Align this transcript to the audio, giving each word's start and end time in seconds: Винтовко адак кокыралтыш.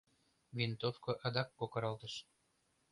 Винтовко 0.55 1.11
адак 1.25 1.49
кокыралтыш. 1.59 2.13